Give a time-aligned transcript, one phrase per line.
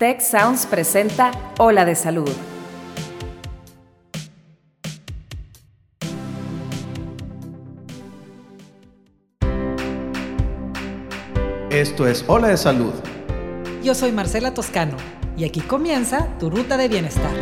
[0.00, 2.30] Tech Sounds presenta Ola de Salud.
[11.68, 12.94] Esto es Ola de Salud.
[13.82, 14.96] Yo soy Marcela Toscano
[15.36, 17.34] y aquí comienza tu ruta de bienestar.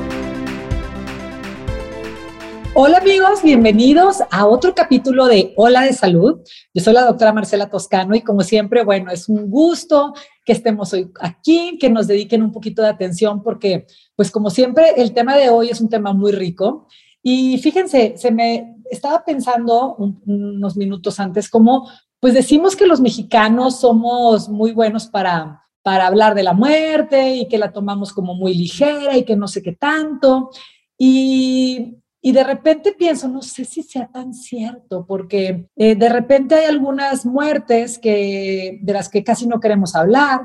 [2.75, 6.41] Hola amigos, bienvenidos a otro capítulo de Hola de Salud.
[6.75, 10.13] Yo soy la doctora Marcela Toscano y como siempre, bueno, es un gusto
[10.49, 14.95] que estemos hoy aquí, que nos dediquen un poquito de atención porque, pues como siempre,
[14.97, 16.87] el tema de hoy es un tema muy rico.
[17.23, 19.95] Y fíjense, se me estaba pensando
[20.25, 26.35] unos minutos antes como, pues decimos que los mexicanos somos muy buenos para para hablar
[26.35, 29.73] de la muerte y que la tomamos como muy ligera y que no sé qué
[29.73, 30.51] tanto.
[30.99, 36.57] Y y de repente pienso, no sé si sea tan cierto, porque eh, de repente
[36.57, 40.41] hay algunas muertes que, de las que casi no queremos hablar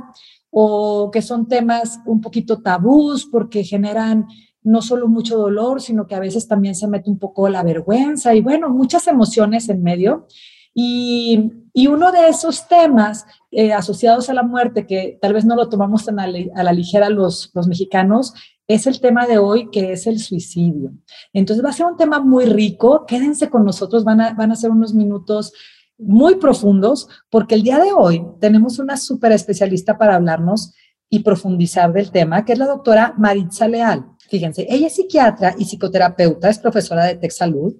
[0.51, 4.27] o que son temas un poquito tabús porque generan
[4.61, 8.35] no solo mucho dolor, sino que a veces también se mete un poco la vergüenza
[8.35, 10.27] y bueno, muchas emociones en medio.
[10.75, 11.51] Y,
[11.87, 16.05] uno de esos temas eh, asociados a la muerte, que tal vez no lo tomamos
[16.05, 18.33] tan a, la ligera los mexicanos,
[18.67, 20.93] es el tema de hoy, que es el suicidio.
[21.33, 23.05] Entonces va a ser un tema muy rico.
[23.05, 25.53] Quédense con nosotros, van a, van a ser unos minutos
[25.97, 30.73] muy profundos, porque el día de hoy tenemos una súper especialista para hablarnos
[31.09, 34.05] y profundizar del tema, que es la doctora Maritza Leal.
[34.29, 37.75] Fíjense, ella es psiquiatra y psicoterapeuta, es profesora de TechSalud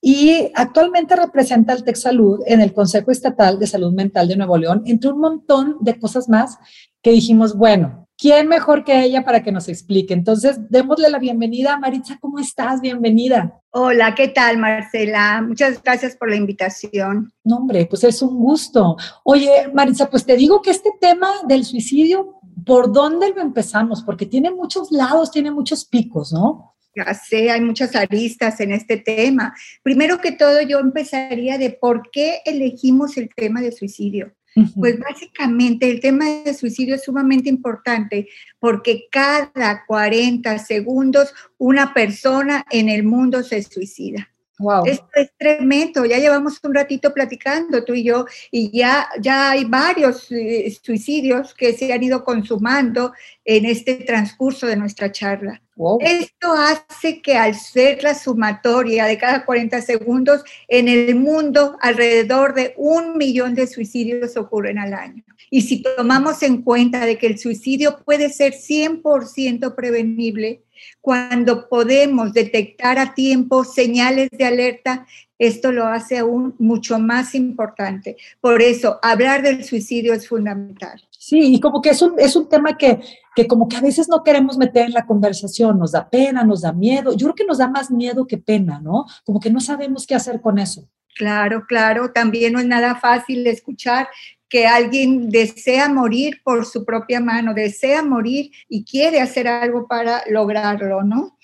[0.00, 4.82] y actualmente representa al TechSalud en el Consejo Estatal de Salud Mental de Nuevo León,
[4.84, 6.58] entre un montón de cosas más
[7.02, 10.14] que dijimos, bueno, ¿quién mejor que ella para que nos explique?
[10.14, 11.78] Entonces, démosle la bienvenida.
[11.78, 12.80] Maritza, ¿cómo estás?
[12.80, 13.60] Bienvenida.
[13.70, 15.42] Hola, ¿qué tal, Marcela?
[15.42, 17.32] Muchas gracias por la invitación.
[17.44, 18.96] No, hombre, pues es un gusto.
[19.24, 24.02] Oye, Maritza, pues te digo que este tema del suicidio, ¿por dónde lo empezamos?
[24.02, 26.74] Porque tiene muchos lados, tiene muchos picos, ¿no?
[26.94, 29.54] Ya sé, hay muchas aristas en este tema.
[29.82, 34.32] Primero que todo, yo empezaría de por qué elegimos el tema de suicidio.
[34.74, 38.26] Pues básicamente el tema de suicidio es sumamente importante
[38.58, 44.30] porque cada 40 segundos una persona en el mundo se suicida.
[44.58, 44.86] Wow.
[44.86, 49.66] Esto es tremendo, ya llevamos un ratito platicando tú y yo y ya, ya hay
[49.66, 53.12] varios eh, suicidios que se han ido consumando
[53.44, 55.60] en este transcurso de nuestra charla.
[56.00, 62.54] Esto hace que al ser la sumatoria de cada 40 segundos, en el mundo alrededor
[62.54, 65.22] de un millón de suicidios ocurren al año.
[65.50, 70.62] Y si tomamos en cuenta de que el suicidio puede ser 100% prevenible,
[71.00, 75.06] cuando podemos detectar a tiempo señales de alerta,
[75.38, 78.16] esto lo hace aún mucho más importante.
[78.40, 81.05] Por eso, hablar del suicidio es fundamental.
[81.26, 83.00] Sí, y como que es un, es un tema que,
[83.34, 86.60] que como que a veces no queremos meter en la conversación, nos da pena, nos
[86.60, 87.16] da miedo.
[87.16, 89.06] Yo creo que nos da más miedo que pena, ¿no?
[89.24, 90.88] Como que no sabemos qué hacer con eso.
[91.16, 94.06] Claro, claro, también no es nada fácil escuchar
[94.48, 100.22] que alguien desea morir por su propia mano, desea morir y quiere hacer algo para
[100.30, 101.36] lograrlo, ¿no?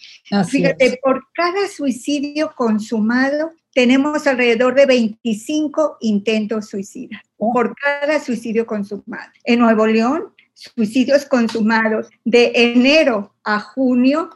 [0.47, 7.53] Fíjate, por cada suicidio consumado tenemos alrededor de 25 intentos suicidas, oh.
[7.53, 9.31] por cada suicidio consumado.
[9.45, 14.31] En Nuevo León, suicidios consumados de enero a junio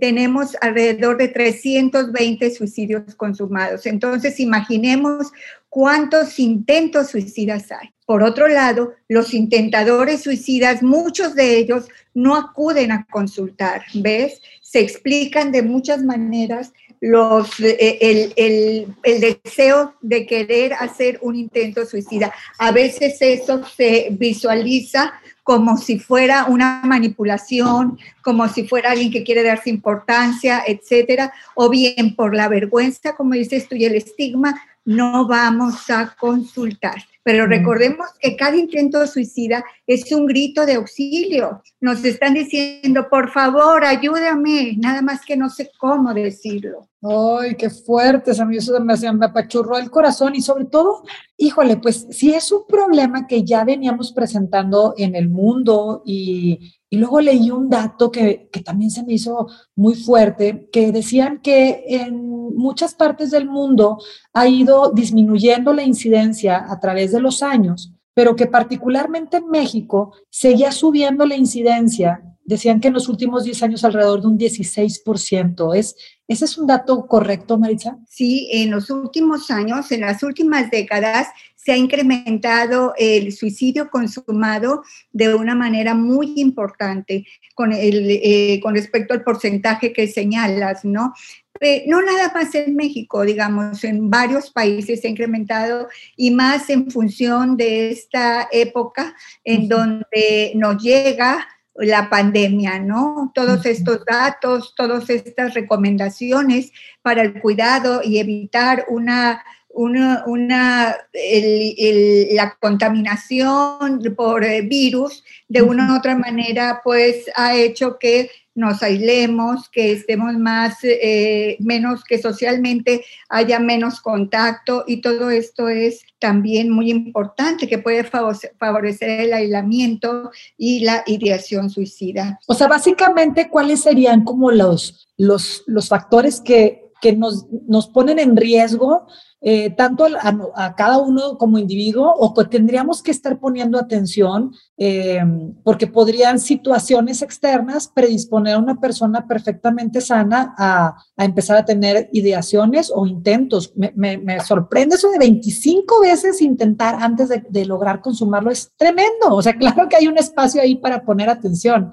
[0.00, 3.86] tenemos alrededor de 320 suicidios consumados.
[3.86, 5.30] Entonces, imaginemos
[5.74, 7.88] cuántos intentos suicidas hay.
[8.06, 14.40] Por otro lado, los intentadores suicidas, muchos de ellos no acuden a consultar, ¿ves?
[14.62, 21.84] Se explican de muchas maneras los, eh, el, el, deseo de querer hacer un intento
[21.86, 22.32] suicida.
[22.58, 25.12] A veces eso se visualiza
[25.42, 31.68] como si fuera una manipulación, como si fuera alguien que quiere darse importancia, etcétera, o
[31.68, 36.96] bien por la vergüenza, como dices tú, y el estigma, no vamos a consultar.
[37.22, 37.48] Pero mm.
[37.48, 41.62] recordemos que cada intento suicida es un grito de auxilio.
[41.80, 46.88] Nos están diciendo, por favor, ayúdame, nada más que no sé cómo decirlo.
[47.06, 51.02] Ay, qué fuertes, a mí eso me, me apachurró el corazón y sobre todo,
[51.36, 56.96] híjole, pues si es un problema que ya veníamos presentando en el mundo y, y
[56.96, 61.84] luego leí un dato que, que, también se me hizo muy fuerte, que decían que
[61.88, 63.98] en muchas partes del mundo
[64.32, 70.14] ha ido disminuyendo la incidencia a través de los años, pero que particularmente en México
[70.30, 75.74] seguía subiendo la incidencia decían que en los últimos 10 años alrededor de un 16%.
[75.74, 77.98] ¿Es, ¿Ese es un dato correcto, Maritza?
[78.08, 84.82] Sí, en los últimos años, en las últimas décadas, se ha incrementado el suicidio consumado
[85.12, 91.14] de una manera muy importante con, el, eh, con respecto al porcentaje que señalas, ¿no?
[91.60, 96.68] Eh, no nada más en México, digamos, en varios países se ha incrementado y más
[96.68, 103.32] en función de esta época en donde nos llega la pandemia, ¿no?
[103.34, 106.72] Todos estos datos, todas estas recomendaciones
[107.02, 109.42] para el cuidado y evitar una
[109.74, 117.98] una, una la contaminación por eh, virus de una u otra manera, pues ha hecho
[117.98, 125.30] que nos aislemos, que estemos más, eh, menos, que socialmente haya menos contacto y todo
[125.30, 132.38] esto es también muy importante, que puede favorecer el aislamiento y la ideación suicida.
[132.46, 138.18] O sea, básicamente, ¿cuáles serían como los, los, los factores que, que nos, nos ponen
[138.18, 139.06] en riesgo
[139.42, 145.20] eh, tanto a, cada uno como individuo o que tendríamos que estar poniendo atención eh,
[145.62, 152.90] porque podrían situaciones externas predisponer a una persona perfectamente sana a, empezar a tener ideaciones
[152.94, 153.74] o intentos.
[153.76, 158.50] Me, sorprende eso de 25 veces intentar antes de, lograr consumarlo.
[158.50, 159.26] Es tremendo.
[159.28, 161.92] O sea, claro que hay un espacio ahí para poner atención.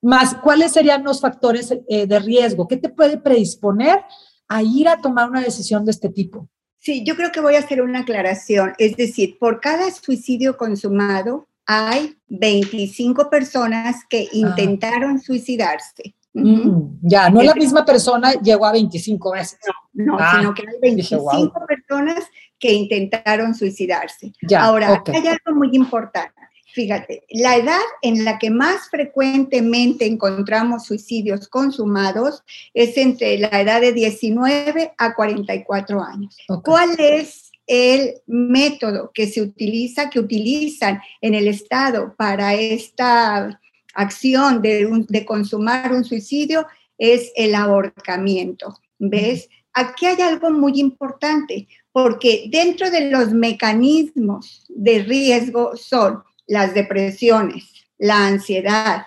[0.00, 2.66] Más, ¿cuáles serían los factores eh, de riesgo?
[2.66, 4.00] ¿Qué te puede predisponer
[4.48, 6.48] a ir a tomar una decisión de este tipo?
[6.78, 8.72] Sí, yo creo que voy a hacer una aclaración.
[8.78, 14.30] Es decir, por cada suicidio consumado hay 25 personas que ah.
[14.32, 16.14] intentaron suicidarse.
[16.34, 19.58] Mm, ya, no la misma persona llegó a 25 veces.
[19.92, 22.24] No, no sino que hay 25 personas
[22.58, 24.32] que intentaron suicidarse.
[24.56, 26.37] Ahora, hay algo muy importante.
[26.74, 32.42] Fíjate, la edad en la que más frecuentemente encontramos suicidios consumados
[32.74, 36.36] es entre la edad de 19 a 44 años.
[36.62, 43.58] ¿Cuál es el método que se utiliza, que utilizan en el Estado para esta
[43.94, 46.66] acción de, de consumar un suicidio?
[46.98, 48.78] Es el ahorcamiento.
[48.98, 49.48] ¿Ves?
[49.72, 57.86] Aquí hay algo muy importante, porque dentro de los mecanismos de riesgo son las depresiones,
[57.98, 59.06] la ansiedad,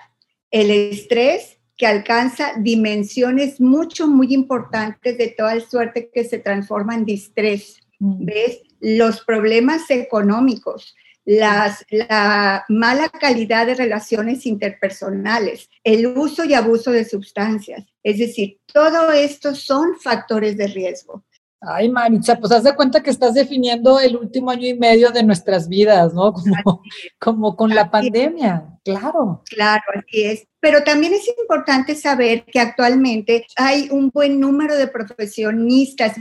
[0.50, 7.04] el estrés que alcanza dimensiones mucho, muy importantes de toda suerte que se transforma en
[7.04, 7.80] distrés.
[7.98, 8.24] Mm.
[8.24, 8.60] ¿Ves?
[8.80, 10.94] Los problemas económicos,
[11.24, 17.84] las, la mala calidad de relaciones interpersonales, el uso y abuso de sustancias.
[18.02, 21.24] Es decir, todo esto son factores de riesgo.
[21.64, 25.22] Ay, Maritza, pues haz de cuenta que estás definiendo el último año y medio de
[25.22, 26.32] nuestras vidas, ¿no?
[26.64, 26.82] Como,
[27.18, 29.42] como con la pandemia, claro.
[29.48, 30.46] Claro, así es.
[30.60, 36.16] Pero también es importante saber que actualmente hay un buen número de profesionistas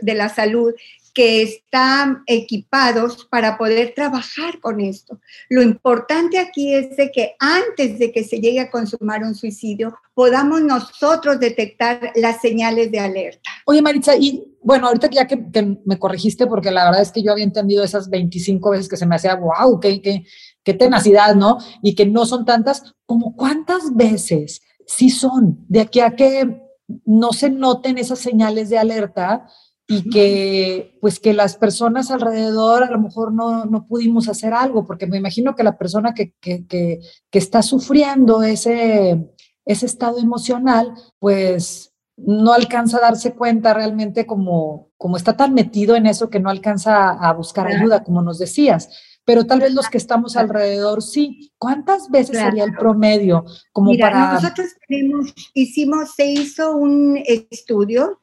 [0.00, 0.72] de la salud
[1.14, 5.20] que están equipados para poder trabajar con esto.
[5.48, 9.96] Lo importante aquí es de que antes de que se llegue a consumar un suicidio,
[10.12, 13.48] podamos nosotros detectar las señales de alerta.
[13.64, 15.36] Oye, Maritza, y bueno, ahorita ya que,
[15.84, 19.06] me corregiste, porque la verdad es que yo había entendido esas 25 veces que se
[19.06, 20.24] me hacía, wow, qué, qué,
[20.64, 21.58] qué tenacidad, ¿no?
[21.82, 26.60] Y que no son tantas, como cuántas veces sí son, de aquí a que
[27.04, 29.46] no se noten esas señales de alerta,
[29.86, 34.86] y que pues que las personas alrededor a lo mejor no, no pudimos hacer algo,
[34.86, 37.00] porque me imagino que la persona que, que, que,
[37.30, 39.30] que, está sufriendo ese,
[39.66, 45.96] ese estado emocional, pues no alcanza a darse cuenta realmente como, como está tan metido
[45.96, 48.88] en eso que no alcanza a, buscar ayuda, como nos decías.
[49.26, 51.50] Pero tal vez los que estamos alrededor sí.
[51.58, 53.44] ¿Cuántas veces sería el promedio?
[53.72, 54.34] Como para...
[54.34, 58.20] nosotros tenemos, hicimos, se hizo un estudio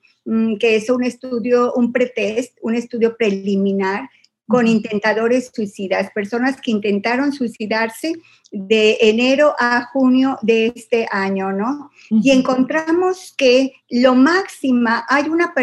[0.59, 4.09] que es un estudio, un pretest, un estudio preliminar
[4.47, 8.13] con intentadores suicidas, personas que intentaron suicidarse
[8.51, 11.89] de enero a junio de este año, ¿no?
[12.09, 15.53] Y encontramos que lo máxima, hay una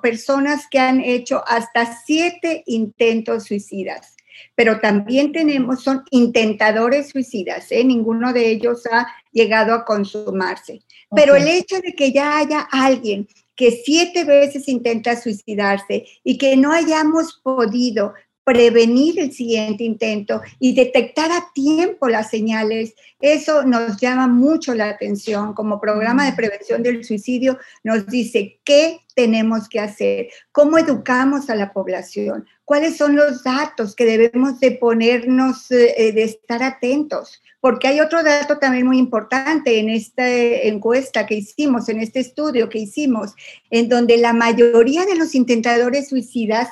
[0.00, 4.16] personas que han hecho hasta siete intentos suicidas
[4.54, 7.84] pero también tenemos, son intentadores suicidas, ¿eh?
[7.84, 10.82] ninguno de ellos ha llegado a consumarse.
[11.14, 16.56] Pero el hecho de que ya haya alguien que siete veces intenta suicidarse y que
[16.56, 18.12] no hayamos podido
[18.46, 24.88] prevenir el siguiente intento y detectar a tiempo las señales, eso nos llama mucho la
[24.88, 25.52] atención.
[25.52, 31.56] Como programa de prevención del suicidio nos dice qué tenemos que hacer, cómo educamos a
[31.56, 37.88] la población, cuáles son los datos que debemos de ponernos, eh, de estar atentos porque
[37.88, 42.78] hay otro dato también muy importante en esta encuesta que hicimos, en este estudio que
[42.78, 43.34] hicimos,
[43.70, 46.68] en donde la mayoría de los intentadores suicidas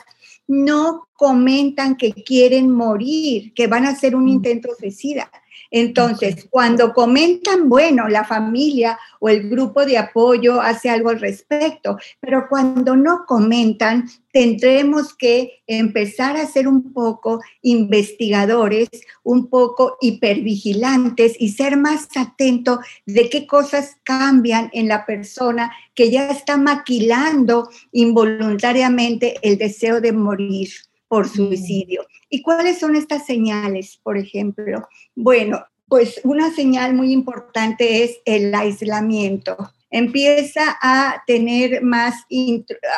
[0.47, 4.35] no comentan que quieren morir, que van a hacer un mm.
[4.35, 5.33] intento suicida.
[5.77, 11.99] Entonces, cuando comentan, bueno, la familia o el grupo de apoyo hace algo al respecto,
[12.21, 18.89] pero cuando no comentan, tendremos que empezar a ser un poco investigadores,
[19.25, 26.09] un poco hipervigilantes y ser más atentos de qué cosas cambian en la persona que
[26.09, 30.69] ya está maquilando involuntariamente el deseo de morir
[31.15, 32.05] por suicidio.
[32.29, 34.89] ¿Y cuáles son estas señales, por ejemplo?
[35.15, 39.57] Bueno, pues una señal muy importante es el aislamiento.
[39.91, 42.17] Empieza a tener más,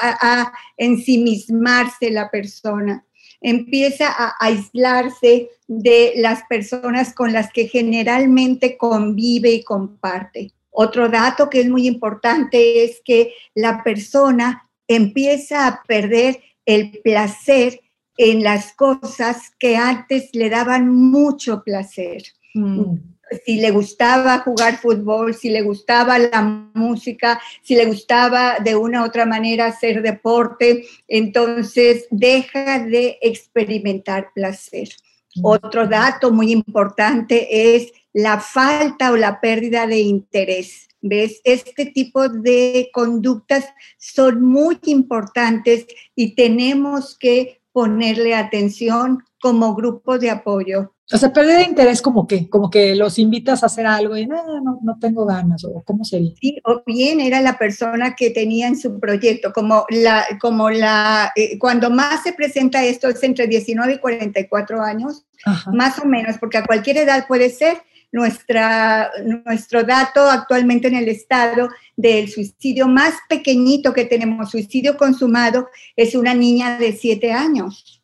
[0.00, 3.04] a, ensimismarse la persona,
[3.42, 10.52] empieza a aislarse de las personas con las que generalmente convive y comparte.
[10.70, 17.82] Otro dato que es muy importante es que la persona empieza a perder el placer
[18.16, 22.22] en las cosas que antes le daban mucho placer.
[22.54, 22.96] Mm.
[23.44, 26.42] Si le gustaba jugar fútbol, si le gustaba la
[26.74, 34.28] música, si le gustaba de una u otra manera hacer deporte, entonces deja de experimentar
[34.34, 34.88] placer.
[35.34, 35.44] Mm.
[35.44, 40.88] Otro dato muy importante es la falta o la pérdida de interés.
[41.02, 41.40] ¿Ves?
[41.44, 43.66] Este tipo de conductas
[43.98, 50.94] son muy importantes y tenemos que ponerle atención como grupo de apoyo.
[51.12, 54.26] O sea, pérdida de interés como que, como que los invitas a hacer algo y
[54.26, 56.32] no, no, no tengo ganas, o cómo sería.
[56.40, 61.34] Sí, o bien era la persona que tenía en su proyecto, como la, como la,
[61.36, 65.26] eh, cuando más se presenta esto es entre 19 y 44 años,
[65.70, 67.76] más o menos, porque a cualquier edad puede ser.
[68.16, 69.10] Nuestra,
[69.44, 76.14] nuestro dato actualmente en el estado del suicidio más pequeñito que tenemos, suicidio consumado, es
[76.14, 78.02] una niña de 7 años.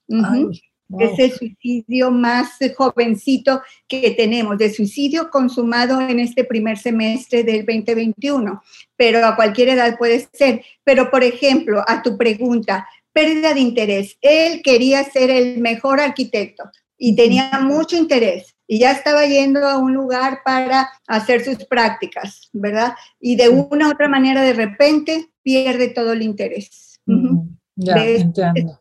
[0.99, 7.65] Es el suicidio más jovencito que tenemos, de suicidio consumado en este primer semestre del
[7.65, 8.63] 2021,
[8.95, 10.63] pero a cualquier edad puede ser.
[10.85, 14.19] Pero, por ejemplo, a tu pregunta, pérdida de interés.
[14.21, 16.65] Él quería ser el mejor arquitecto
[16.99, 22.49] y tenía mucho interés y ya estaba yendo a un lugar para hacer sus prácticas,
[22.55, 22.95] ¿verdad?
[23.21, 26.99] Y de una u otra manera, de repente, pierde todo el interés.
[27.77, 28.27] Es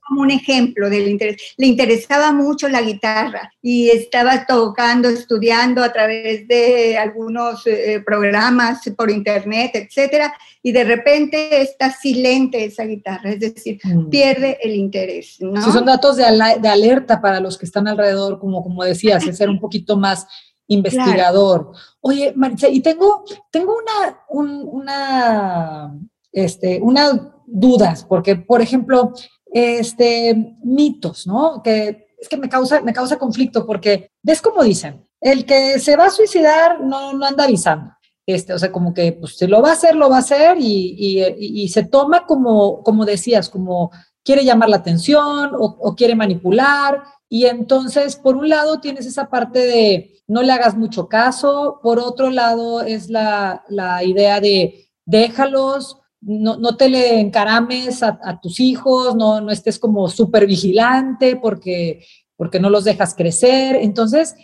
[0.05, 1.53] como un ejemplo del interés.
[1.57, 8.81] Le interesaba mucho la guitarra y estaba tocando, estudiando a través de algunos eh, programas
[8.97, 14.09] por internet, etcétera, y de repente está silente esa guitarra, es decir, mm.
[14.09, 15.37] pierde el interés.
[15.39, 15.61] ¿no?
[15.61, 19.59] son datos de, alerta para los que están alrededor, como, como decías, es ser un
[19.59, 20.27] poquito más
[20.67, 21.71] investigador.
[22.01, 25.99] Oye, Marisa, y tengo, tengo una, una,
[26.31, 29.13] este, una dudas, porque, por ejemplo,
[29.51, 31.61] este, mitos, ¿no?
[31.63, 35.07] Que es que me causa, me causa conflicto porque, ¿ves cómo dicen?
[35.19, 37.91] El que se va a suicidar no, no anda avisando.
[38.25, 40.95] Este, o sea, como que pues, lo va a hacer, lo va a hacer y,
[40.97, 43.91] y, y se toma como, como decías, como
[44.23, 47.03] quiere llamar la atención o, o, quiere manipular.
[47.27, 51.99] Y entonces, por un lado, tienes esa parte de no le hagas mucho caso, por
[51.99, 58.59] otro lado, es la, la idea de déjalos, no, no te le encarames a, tus
[58.59, 63.77] hijos, no, no estés como súper vigilante porque, porque no los dejas crecer.
[63.77, 64.35] Entonces,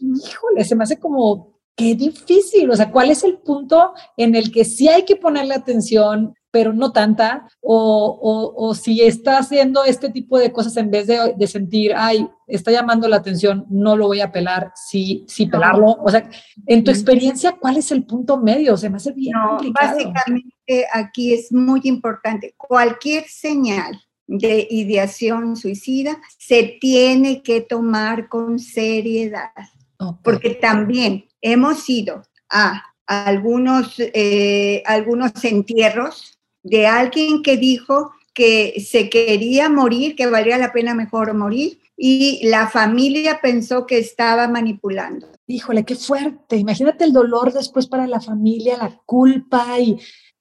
[0.00, 2.70] híjole, se me hace como, qué difícil.
[2.70, 6.72] O sea, ¿cuál es el punto en el que sí hay que ponerle atención, pero
[6.72, 7.46] no tanta?
[7.60, 12.26] O, o, si está haciendo este tipo de cosas en vez de, de, sentir, ay,
[12.46, 15.98] está llamando la atención, no lo voy a pelar, sí, sí pelarlo.
[16.02, 16.30] O sea,
[16.64, 18.74] en tu experiencia, ¿cuál es el punto medio?
[18.78, 22.54] Se me hace bien no, Básicamente aquí es muy importante.
[22.56, 29.50] Cualquier señal de ideación suicida se tiene que tomar con seriedad,
[30.22, 36.35] porque también hemos ido a algunos, eh, algunos entierros
[36.66, 42.46] de alguien que dijo que se quería morir, que valía la pena mejor morir, y
[42.48, 45.28] la familia pensó que estaba manipulando.
[45.46, 46.56] Híjole, qué fuerte.
[46.56, 49.96] Imagínate el dolor después para la familia, la culpa y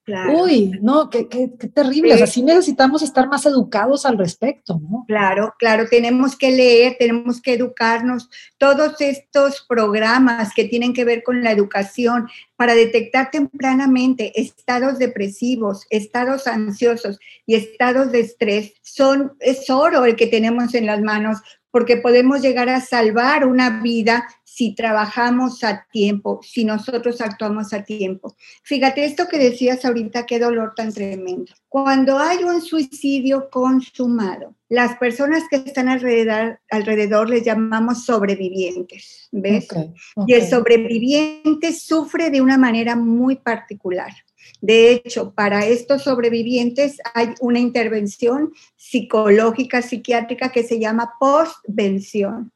[0.07, 2.13] Uy, no, qué, qué, terrible.
[2.13, 5.03] Así necesitamos estar más educados al respecto, ¿no?
[5.07, 8.29] Claro, claro, tenemos que leer, tenemos que educarnos.
[8.59, 15.87] Todos estos programas que tienen que ver con la educación para detectar tempranamente estados depresivos,
[15.89, 21.39] estados ansiosos y estados de estrés, son, es oro el que tenemos en las manos
[21.71, 27.83] porque podemos llegar a salvar una vida si trabajamos a tiempo, si nosotros actuamos a
[27.83, 28.37] tiempo.
[28.63, 31.51] Fíjate esto que decías ahorita, qué dolor tan tremendo.
[31.67, 39.67] Cuando hay un suicidio consumado, las personas que están alrededor, alrededor les llamamos sobrevivientes, ¿ves?
[40.25, 44.13] Y el sobreviviente sufre de una manera muy particular.
[44.61, 52.53] De hecho, para estos sobrevivientes hay una intervención psicológica, psiquiátrica que se llama postvención.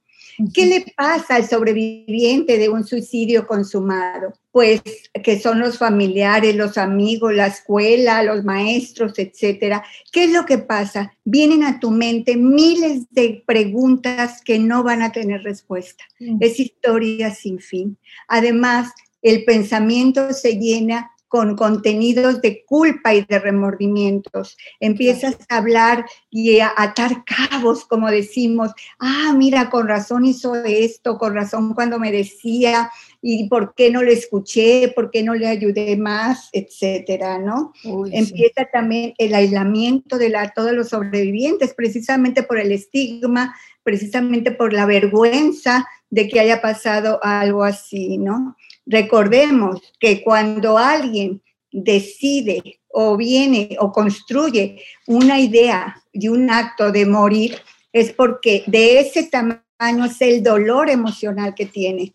[0.53, 4.33] ¿Qué le pasa al sobreviviente de un suicidio consumado?
[4.51, 4.81] Pues
[5.23, 9.83] que son los familiares, los amigos, la escuela, los maestros, etcétera.
[10.11, 11.13] ¿Qué es lo que pasa?
[11.25, 16.03] Vienen a tu mente miles de preguntas que no van a tener respuesta.
[16.39, 17.97] Es historia sin fin.
[18.27, 24.57] Además, el pensamiento se llena con contenidos de culpa y de remordimientos.
[24.79, 31.17] Empiezas a hablar y a atar cabos, como decimos, ah, mira, con razón hizo esto,
[31.17, 35.47] con razón cuando me decía, y por qué no le escuché, por qué no le
[35.47, 37.73] ayudé más, etcétera, ¿no?
[38.11, 44.73] Empieza también el aislamiento de la, todos los sobrevivientes, precisamente por el estigma, precisamente por
[44.73, 48.55] la vergüenza de que haya pasado algo así, ¿no?
[48.85, 57.05] Recordemos que cuando alguien decide o viene o construye una idea y un acto de
[57.05, 57.57] morir,
[57.93, 62.13] es porque de ese tamaño es el dolor emocional que tiene.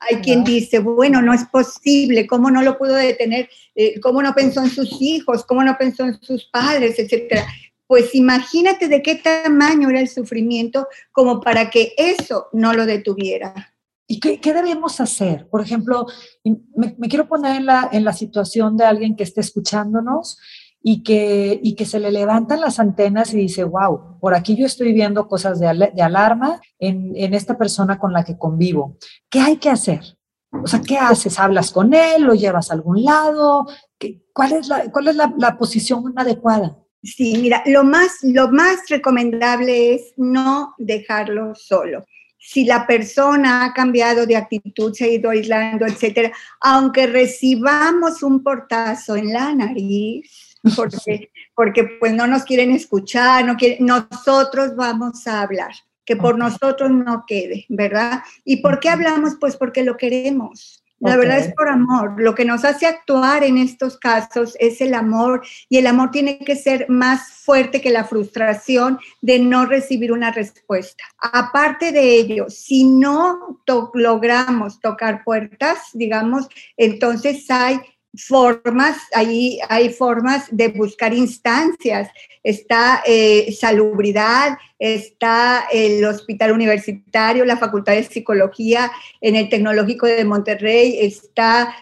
[0.00, 3.48] Hay quien dice, bueno, no es posible, ¿cómo no lo pudo detener?
[3.74, 5.44] Eh, ¿Cómo no pensó en sus hijos?
[5.44, 6.98] ¿Cómo no pensó en sus padres?
[6.98, 7.46] Etcétera.
[7.88, 13.74] Pues imagínate de qué tamaño era el sufrimiento como para que eso no lo detuviera.
[14.06, 15.48] ¿Y qué, debemos hacer?
[15.48, 16.06] Por ejemplo,
[16.44, 17.56] me, quiero poner
[17.92, 20.38] en la, situación de alguien que esté escuchándonos
[20.82, 25.26] y que, se le levantan las antenas y dice, wow, por aquí yo estoy viendo
[25.26, 25.68] cosas de,
[26.02, 28.98] alarma en, esta persona con la que convivo.
[29.30, 30.18] ¿Qué hay que hacer?
[30.62, 31.38] O sea, ¿qué haces?
[31.38, 32.22] ¿Hablas con él?
[32.22, 33.66] ¿Lo llevas a algún lado?
[33.98, 36.76] ¿Qué, ¿Cuál es, la posición adecuada?
[37.02, 42.04] Sí, mira, lo más, lo más recomendable es no dejarlo solo
[42.38, 48.42] si la persona ha cambiado de actitud, se ha ido aislando, etcétera, aunque recibamos un
[48.42, 55.42] portazo en la nariz, porque, porque pues no nos quieren escuchar, no nosotros vamos a
[55.42, 55.72] hablar,
[56.04, 58.22] que por nosotros no quede, ¿verdad?
[58.44, 59.34] ¿Y por qué hablamos?
[59.38, 60.82] Pues porque lo queremos.
[61.00, 62.20] La verdad es por amor.
[62.20, 66.38] Lo que nos hace actuar en estos casos es el amor y el amor tiene
[66.38, 71.04] que ser más fuerte que la frustración de no recibir una respuesta.
[71.18, 73.60] Aparte de ello, si no
[73.94, 77.80] logramos tocar puertas, digamos, entonces hay
[78.16, 82.10] formas, ahí hay formas de buscar instancias.
[82.42, 90.24] Está eh, salubridad, está el hospital universitario, la Facultad de Psicología en el Tecnológico de
[90.24, 91.74] Monterrey, está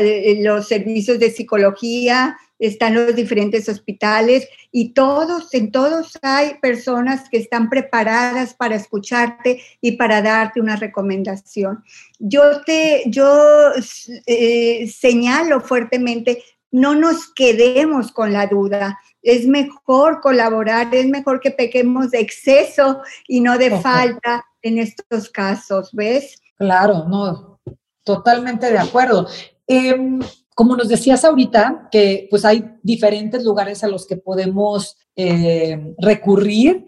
[0.00, 7.28] eh, los servicios de psicología, están los diferentes hospitales y todos, en todos hay personas
[7.28, 11.82] que están preparadas para escucharte y para darte una recomendación.
[12.20, 13.72] Yo te, yo
[14.26, 18.98] eh, señalo fuertemente, no nos quedemos con la duda.
[19.22, 25.28] Es mejor colaborar, es mejor que pequemos de exceso y no de falta en estos
[25.28, 26.40] casos, ¿ves?
[26.56, 27.60] Claro, no,
[28.02, 29.28] totalmente de acuerdo.
[29.66, 30.20] Em,
[30.54, 36.84] como nos decías ahorita, que pues hay diferentes lugares a los que podemos eh, recurrir.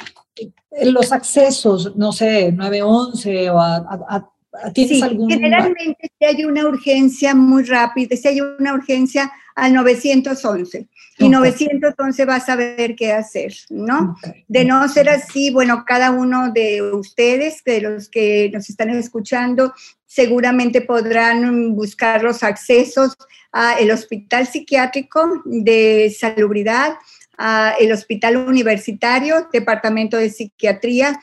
[0.83, 4.31] Los accesos, no sé, 911 o a,
[4.73, 5.31] ¿Tienes algún...
[5.31, 10.89] Generalmente si hay una urgencia muy rápida, si hay una urgencia al 911
[11.19, 14.17] y 911 va a saber qué hacer, ¿no?
[14.49, 19.73] De no ser así, bueno, cada uno de ustedes, de los que nos están escuchando,
[20.07, 23.17] seguramente podrán buscar los accesos
[23.53, 26.95] al hospital psiquiátrico de salubridad,
[27.79, 31.21] el hospital universitario, departamento de psiquiatría,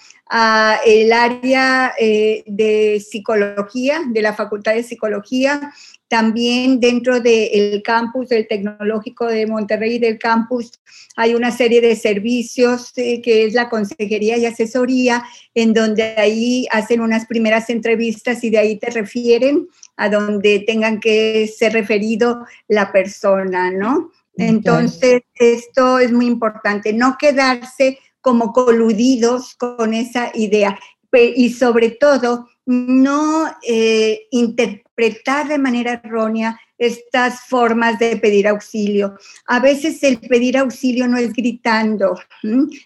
[0.86, 5.74] el área eh, de psicología, de la Facultad de Psicología,
[6.08, 10.72] también dentro del campus del Tecnológico de Monterrey, del campus,
[11.16, 16.68] hay una serie de servicios eh, que es la consejería y asesoría, en donde ahí
[16.72, 19.68] hacen unas primeras entrevistas y de ahí te refieren
[19.98, 24.12] a donde tengan que ser referido la persona, ¿no?
[24.38, 30.78] Entonces, esto es muy importante, no quedarse como coludidos con esa idea
[31.14, 39.16] y sobre todo no eh, interpretar de manera errónea estas formas de pedir auxilio.
[39.46, 42.20] A veces el pedir auxilio no es gritando,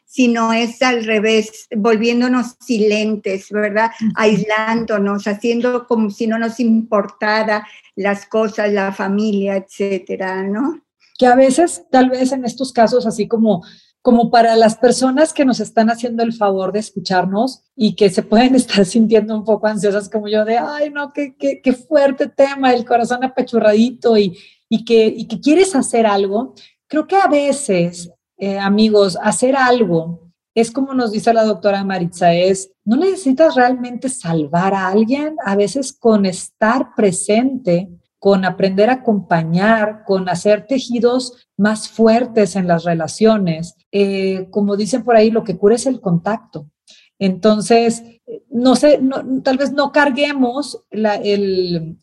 [0.05, 3.91] sino es al revés, volviéndonos silentes, ¿verdad?
[4.15, 10.81] Aislándonos, haciendo como si no nos importara las cosas, la familia, etcétera, ¿no?
[11.17, 13.63] Que a veces, tal vez en estos casos, así como
[14.05, 18.21] como para las personas que nos están haciendo el favor de escucharnos y que se
[18.21, 22.27] pueden estar sintiendo un poco ansiosas como yo de, ay, no, qué, qué, qué fuerte
[22.27, 24.37] tema, el corazón apechurradito y,
[24.69, 26.53] y, que, y que quieres hacer algo.
[26.85, 32.31] Creo que a veces, eh, amigos, hacer algo es como nos dice la doctora Maritza,
[32.31, 37.89] es, no necesitas realmente salvar a alguien, a veces con estar presente
[38.25, 43.75] con aprender a acompañar, con hacer tejidos más fuertes en las relaciones.
[43.91, 46.67] Eh, como dicen por ahí, lo que cura es el contacto.
[47.19, 48.01] Entonces,
[48.49, 48.99] no sé,
[49.43, 51.21] tal vez no carguemos la,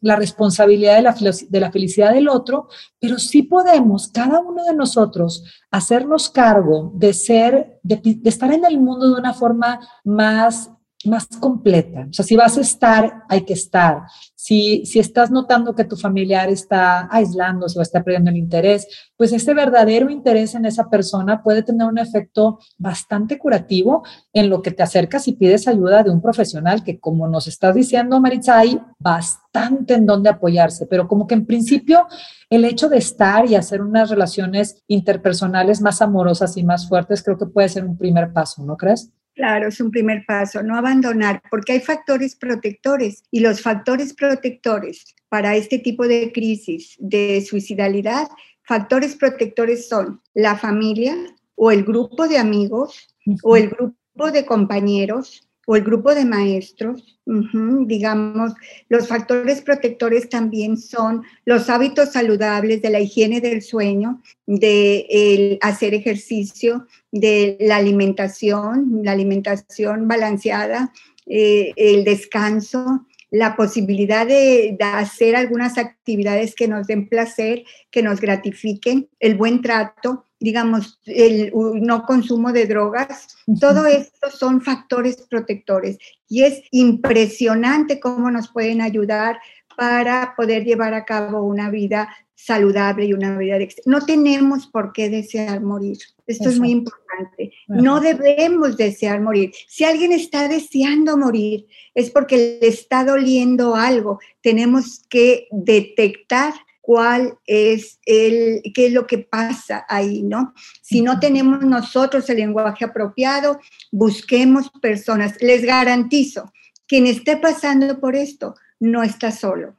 [0.00, 1.16] la responsabilidad de la,
[1.48, 2.68] de la, felicidad del otro,
[3.00, 8.64] pero sí podemos, cada uno de nosotros, hacernos cargo de ser, de, de estar en
[8.64, 10.70] el mundo de una forma más
[11.04, 12.06] más completa.
[12.10, 14.02] O sea, si vas a estar, hay que estar.
[14.44, 19.54] Si, estás notando que tu familiar está aislándose o está perdiendo el interés, pues ese
[19.54, 24.02] verdadero interés en esa persona puede tener un efecto bastante curativo
[24.32, 27.76] en lo que te acercas y pides ayuda de un profesional que, como nos estás
[27.76, 32.08] diciendo, Maritza, hay bastante en donde apoyarse, pero como que en principio
[32.50, 37.38] el hecho de estar y hacer unas relaciones interpersonales más amorosas y más fuertes creo
[37.38, 39.12] que puede ser un primer paso, ¿no crees?
[39.34, 45.14] Claro, es un primer paso, no abandonar, porque hay factores protectores y los factores protectores
[45.30, 48.28] para este tipo de crisis de suicidalidad,
[48.62, 51.16] factores protectores son la familia
[51.54, 57.18] o el grupo de amigos o el grupo de compañeros o el grupo de maestros,
[57.24, 58.52] digamos,
[58.88, 65.94] los factores protectores también son los hábitos saludables de la higiene del sueño, de hacer
[65.94, 70.92] ejercicio, de la alimentación, la alimentación balanceada,
[71.26, 78.20] eh, el descanso, la posibilidad de, hacer algunas actividades que nos den placer, que nos
[78.20, 85.98] gratifiquen, el buen trato, digamos, el no consumo de drogas, todo esto son factores protectores
[86.28, 89.38] y es impresionante cómo nos pueden ayudar
[89.76, 93.68] para poder llevar a cabo una vida saludable y una vida de...
[93.86, 95.98] No tenemos por qué desear morir.
[96.26, 97.52] Esto es muy importante.
[97.68, 99.52] No debemos desear morir.
[99.68, 104.18] Si alguien está deseando morir, es porque le está doliendo algo.
[104.40, 106.52] Tenemos que detectar
[106.82, 110.52] cuál es el, qué es lo que pasa ahí, ¿no?
[110.82, 113.58] Si no tenemos nosotros el lenguaje apropiado,
[113.90, 115.40] busquemos personas.
[115.40, 116.52] Les garantizo,
[116.86, 119.76] quien esté pasando por esto no está solo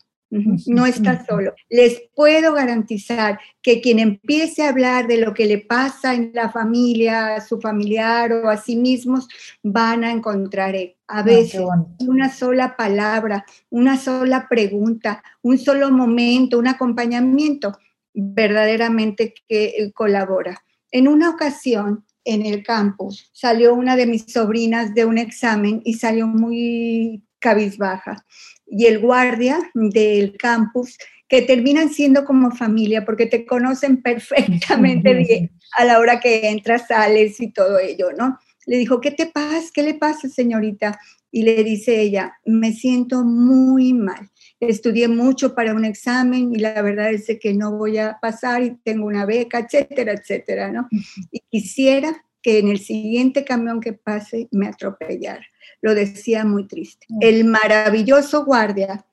[0.68, 1.54] no está solo.
[1.70, 6.50] Les puedo garantizar que quien empiece a hablar de lo que le pasa en la
[6.50, 9.28] familia, a su familiar o a sí mismos,
[9.62, 11.62] van a encontrar a ah, veces
[12.00, 17.78] una sola palabra, una sola pregunta, un solo momento, un acompañamiento
[18.14, 20.64] verdaderamente que eh, colabora.
[20.92, 25.96] En una ocasión, en el campus, salió una de mis sobrinas de un examen y
[25.96, 28.26] salió muy cabizbaja
[28.66, 35.52] y el guardia del campus, que terminan siendo como familia porque te conocen perfectamente bien
[35.78, 38.40] a la hora que entras, sales y todo ello, ¿no?
[38.66, 39.70] Le dijo, ¿qué te pasa?
[39.74, 40.98] ¿Qué le pasa, señorita?
[41.32, 44.30] Y le dice ella, me siento muy mal.
[44.60, 48.78] Estudié mucho para un examen y la verdad es que no voy a pasar y
[48.84, 50.88] tengo una beca, etcétera, etcétera, ¿no?
[51.32, 55.46] Y quisiera que en el siguiente camión que pase me atropellara
[55.84, 57.06] lo decía muy triste.
[57.20, 59.06] El maravilloso guardia,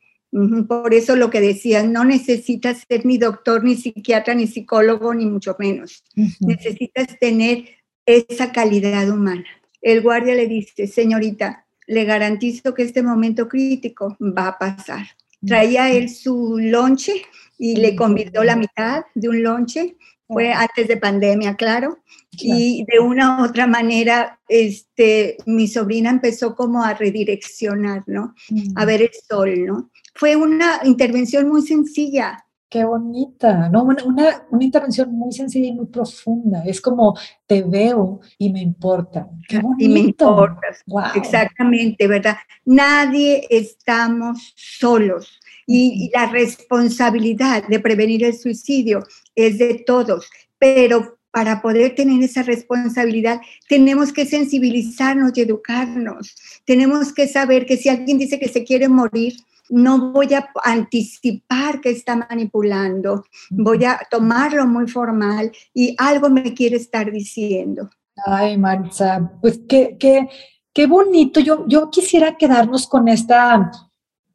[0.68, 5.26] por eso lo que decía, no necesitas ser ni doctor, ni psiquiatra, ni psicólogo, ni
[5.26, 6.04] mucho menos.
[6.38, 7.64] Necesitas tener
[8.06, 9.44] esa calidad humana.
[9.83, 15.06] El guardia le dice, señorita, le garantizo que este momento crítico va a pasar.
[15.44, 17.22] Traía él su lonche
[17.59, 19.96] y le convidó la mitad de un lonche
[20.33, 21.98] fue antes de pandemia, claro.
[22.32, 28.34] Y de una u otra manera, este, mi sobrina empezó como a redireccionar, ¿no?
[28.76, 29.90] A ver el sol, ¿no?
[30.14, 32.44] Fue una intervención muy sencilla.
[32.68, 33.82] Qué bonita, ¿no?
[33.82, 36.62] Una, una, una, intervención muy sencilla y muy profunda.
[36.64, 39.28] Es como te veo y me importa.
[39.48, 39.84] Qué bonito.
[39.84, 40.84] Y me importas.
[41.16, 42.36] Exactamente, ¿verdad?
[42.64, 45.40] Nadie estamos solos.
[45.66, 52.42] y la responsabilidad de prevenir el suicidio es de todos, pero para poder tener esa
[52.42, 56.34] responsabilidad tenemos que sensibilizarnos y educarnos.
[56.64, 59.34] Tenemos que saber que si alguien dice que se quiere morir,
[59.68, 66.52] no voy a anticipar que está manipulando, voy a tomarlo muy formal y algo me
[66.54, 67.88] quiere estar diciendo.
[68.26, 70.28] Ay, Marisa, pues qué, qué,
[70.72, 71.40] qué bonito.
[71.40, 73.70] Yo, yo quisiera quedarnos con esta,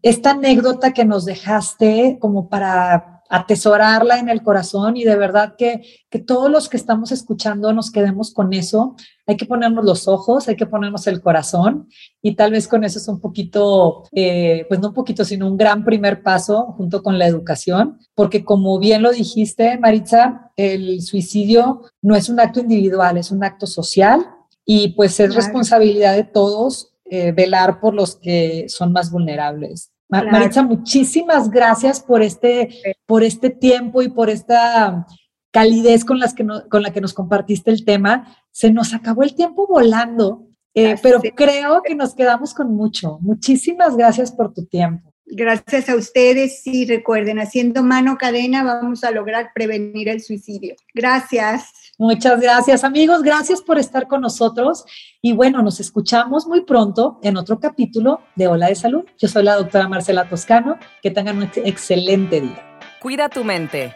[0.02, 5.82] esta anécdota que nos dejaste como para atesorarla en el corazón y de verdad que,
[6.10, 8.96] que todos los que estamos escuchando nos quedemos con eso.
[9.26, 11.88] Hay que ponernos los ojos, hay que ponernos el corazón
[12.22, 15.58] y tal vez con eso es un poquito, eh, pues no un poquito, sino un
[15.58, 21.82] gran primer paso junto con la educación, porque como bien lo dijiste, Maritza, el suicidio
[22.02, 24.26] no es un acto individual, es un acto social
[24.66, 29.92] y pues es responsabilidad de todos eh, velar por los que son más vulnerables.
[30.10, 35.06] Maritza, muchísimas gracias por este, por este tiempo y por esta
[35.52, 38.38] calidez con, las que con la que nos compartiste el tema.
[38.52, 43.18] Se nos acabó el tiempo volando, eh, pero creo que nos quedamos con mucho.
[43.22, 45.14] Muchísimas gracias por tu tiempo.
[45.26, 46.62] Gracias a ustedes.
[46.62, 50.76] Sí, recuerden, haciendo mano cadena vamos a lograr prevenir el suicidio.
[50.94, 51.72] Gracias.
[51.98, 53.24] Muchas gracias, amigos.
[53.24, 54.86] Gracias por estar con nosotros.
[55.22, 59.06] Y bueno, nos escuchamos muy pronto en otro capítulo de Hola de Salud.
[59.18, 60.78] Yo soy la doctora Marcela Toscano.
[61.02, 62.80] Que tengan un excelente día.
[63.02, 63.96] Cuida tu mente.